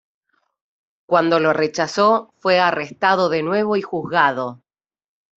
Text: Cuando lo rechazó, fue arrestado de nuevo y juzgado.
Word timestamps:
Cuando 1.05 1.39
lo 1.39 1.53
rechazó, 1.53 2.33
fue 2.39 2.59
arrestado 2.59 3.29
de 3.29 3.43
nuevo 3.43 3.75
y 3.75 3.83
juzgado. 3.83 4.63